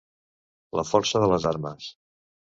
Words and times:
La 0.79 0.85
força 0.93 1.23
de 1.25 1.29
les 1.33 1.47
armes. 1.53 1.93